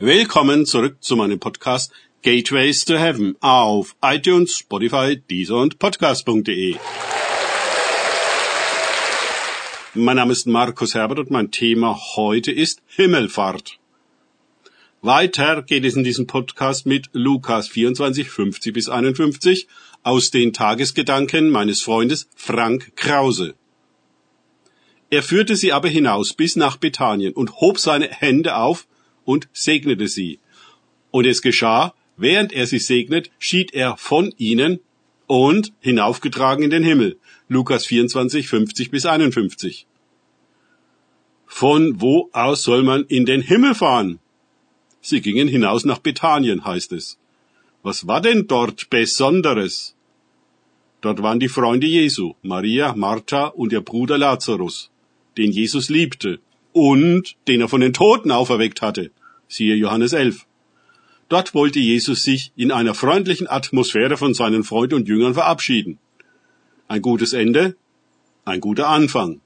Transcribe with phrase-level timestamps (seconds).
[0.00, 1.90] Willkommen zurück zu meinem Podcast
[2.22, 6.76] Gateways to Heaven auf iTunes, Spotify, Deezer und Podcast.de.
[9.94, 13.80] Mein Name ist Markus Herbert und mein Thema heute ist Himmelfahrt.
[15.02, 19.66] Weiter geht es in diesem Podcast mit Lukas 24, 50 bis 51
[20.04, 23.56] aus den Tagesgedanken meines Freundes Frank Krause.
[25.10, 28.86] Er führte sie aber hinaus bis nach Bethanien und hob seine Hände auf
[29.32, 30.32] und segnete sie.
[31.16, 34.80] Und es geschah, während er sie segnet, schied er von ihnen
[35.26, 37.10] und hinaufgetragen in den Himmel.
[37.48, 39.86] Lukas 24, 50 bis 51.
[41.46, 44.18] Von wo aus soll man in den Himmel fahren?
[45.00, 47.18] Sie gingen hinaus nach Bethanien, heißt es.
[47.82, 49.94] Was war denn dort Besonderes?
[51.00, 54.90] Dort waren die Freunde Jesu, Maria, Martha und ihr Bruder Lazarus
[55.38, 56.40] den Jesus liebte
[56.72, 59.10] und den er von den Toten auferweckt hatte.
[59.48, 60.46] Siehe Johannes 11.
[61.30, 65.98] Dort wollte Jesus sich in einer freundlichen Atmosphäre von seinen Freunden und Jüngern verabschieden.
[66.86, 67.74] Ein gutes Ende,
[68.44, 69.40] ein guter Anfang.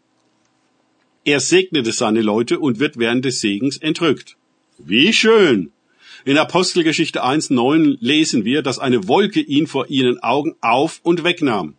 [1.24, 4.36] Er segnete seine Leute und wird während des Segens entrückt.
[4.78, 5.70] Wie schön!
[6.24, 11.74] In Apostelgeschichte 1.9 lesen wir, dass eine Wolke ihn vor ihren Augen auf und wegnahm.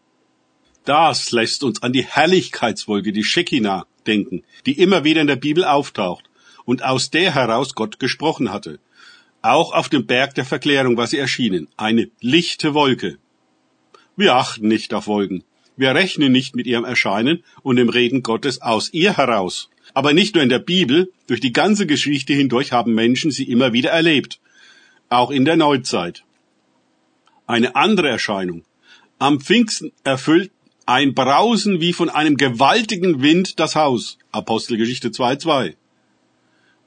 [0.86, 5.64] Das lässt uns an die Herrlichkeitswolke, die Shekinah, denken, die immer wieder in der Bibel
[5.64, 6.30] auftaucht
[6.66, 8.80] und aus der heraus Gott gesprochen hatte.
[9.42, 13.17] Auch auf dem Berg der Verklärung war sie erschienen, eine lichte Wolke.
[14.16, 15.44] Wir achten nicht auf Wolken.
[15.75, 19.69] Wir rechnen nicht mit ihrem Erscheinen und dem Reden Gottes aus ihr heraus.
[19.94, 23.73] Aber nicht nur in der Bibel, durch die ganze Geschichte hindurch haben Menschen sie immer
[23.73, 24.39] wieder erlebt.
[25.09, 26.23] Auch in der Neuzeit.
[27.47, 28.64] Eine andere Erscheinung.
[29.19, 30.52] Am Pfingsten erfüllt
[30.86, 34.17] ein Brausen wie von einem gewaltigen Wind das Haus.
[34.31, 35.75] Apostelgeschichte 2.2.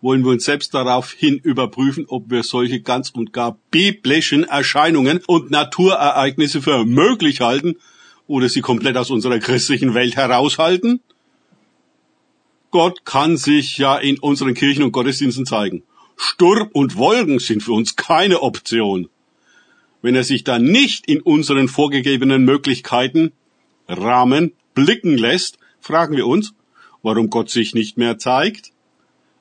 [0.02, 5.50] Wollen wir uns selbst daraufhin überprüfen, ob wir solche ganz und gar biblischen Erscheinungen und
[5.50, 7.77] Naturereignisse für möglich halten
[8.27, 11.00] oder sie komplett aus unserer christlichen Welt heraushalten?
[12.70, 15.82] Gott kann sich ja in unseren Kirchen und Gottesdiensten zeigen.
[16.16, 19.09] Sturm und Wolken sind für uns keine Option.
[20.03, 23.32] Wenn er sich dann nicht in unseren vorgegebenen Möglichkeiten
[23.88, 26.54] Rahmen blicken lässt, fragen wir uns,
[27.03, 28.72] warum Gott sich nicht mehr zeigt.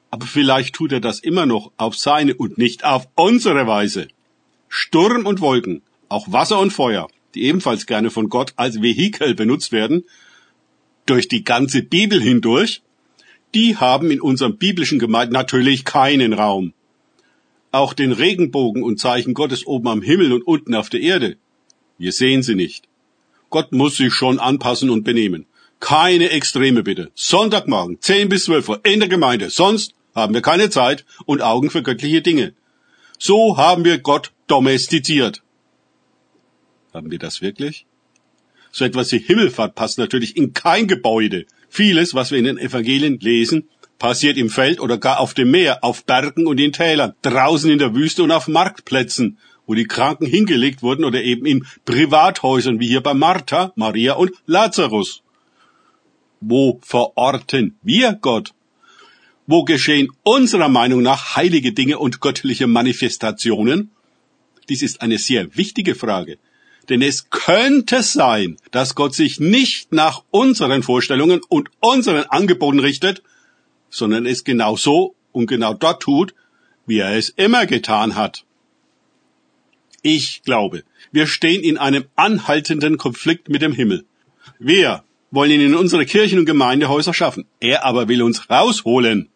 [0.09, 4.07] Aber vielleicht tut er das immer noch auf seine und nicht auf unsere Weise.
[4.69, 9.71] Sturm und Wolken, auch Wasser und Feuer, die ebenfalls gerne von Gott als Vehikel benutzt
[9.71, 10.05] werden,
[11.05, 12.81] durch die ganze Bibel hindurch,
[13.53, 16.73] die haben in unserem biblischen Gemeinden natürlich keinen Raum.
[17.71, 21.37] Auch den Regenbogen und Zeichen Gottes oben am Himmel und unten auf der Erde,
[21.97, 22.87] wir sehen sie nicht.
[23.49, 25.45] Gott muss sich schon anpassen und benehmen.
[25.79, 27.11] Keine Extreme bitte.
[27.15, 29.49] Sonntagmorgen, 10 bis 12 Uhr in der Gemeinde.
[29.49, 32.53] Sonst haben wir keine Zeit und Augen für göttliche Dinge.
[33.19, 35.41] So haben wir Gott domestiziert.
[36.93, 37.85] Haben wir das wirklich?
[38.71, 41.45] So etwas wie Himmelfahrt passt natürlich in kein Gebäude.
[41.69, 43.69] Vieles, was wir in den Evangelien lesen,
[43.99, 47.79] passiert im Feld oder gar auf dem Meer, auf Bergen und in Tälern, draußen in
[47.79, 52.87] der Wüste und auf Marktplätzen wo die Kranken hingelegt wurden oder eben in Privathäusern wie
[52.87, 55.23] hier bei Martha, Maria und Lazarus.
[56.47, 58.53] Wo verorten wir Gott?
[59.47, 63.89] Wo geschehen unserer Meinung nach heilige Dinge und göttliche Manifestationen?
[64.69, 66.37] Dies ist eine sehr wichtige Frage.
[66.87, 73.23] Denn es könnte sein, dass Gott sich nicht nach unseren Vorstellungen und unseren Angeboten richtet,
[73.89, 76.35] sondern es genau so und genau dort tut,
[76.85, 78.45] wie er es immer getan hat.
[80.03, 84.05] Ich glaube, wir stehen in einem anhaltenden Konflikt mit dem Himmel.
[84.59, 85.03] Wir
[85.35, 87.45] wollen ihn in unsere Kirchen und Gemeindehäuser schaffen.
[87.59, 89.29] Er aber will uns rausholen.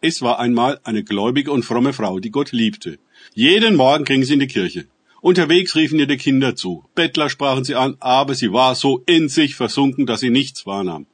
[0.00, 2.98] Es war einmal eine gläubige und fromme Frau, die Gott liebte.
[3.34, 4.86] Jeden Morgen ging sie in die Kirche.
[5.20, 6.84] Unterwegs riefen ihr die Kinder zu.
[6.94, 11.06] Bettler sprachen sie an, aber sie war so in sich versunken, dass sie nichts wahrnahm.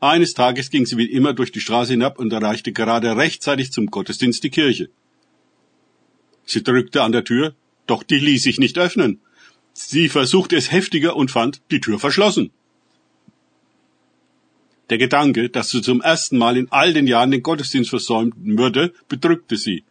[0.00, 3.86] Eines Tages ging sie wie immer durch die Straße hinab und erreichte gerade rechtzeitig zum
[3.86, 4.88] Gottesdienst die Kirche.
[6.44, 7.54] Sie drückte an der Tür,
[7.86, 9.20] doch die ließ sich nicht öffnen.
[9.72, 12.50] Sie versuchte es heftiger und fand die Tür verschlossen.
[14.90, 18.92] Der Gedanke, dass sie zum ersten Mal in all den Jahren den Gottesdienst versäumen würde,
[19.08, 19.84] bedrückte sie.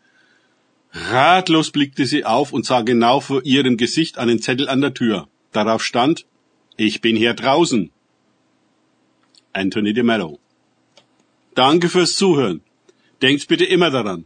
[0.94, 5.28] Ratlos blickte sie auf und sah genau vor ihrem Gesicht einen Zettel an der Tür.
[5.52, 6.26] Darauf stand,
[6.78, 7.92] ich bin hier draußen.
[9.54, 10.40] Anthony de Mello.
[11.56, 12.62] Danke fürs Zuhören.
[13.22, 14.26] Denkt bitte immer daran.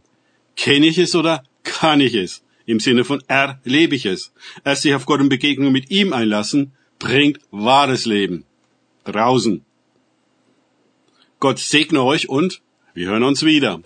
[0.56, 2.42] Kenne ich es oder kann ich es.
[2.66, 4.32] Im Sinne von erlebe ich es.
[4.64, 8.44] Erst sich auf Gott und Begegnung mit ihm einlassen, bringt wahres Leben.
[9.04, 9.64] Draußen.
[11.38, 12.60] Gott segne euch und
[12.92, 13.80] wir hören uns wieder.